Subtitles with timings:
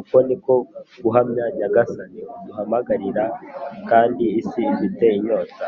[0.00, 0.54] uko ni ko
[1.02, 3.24] guhamya nyagasani aduhamagarira
[3.90, 5.64] kandi isi ifitiye inyota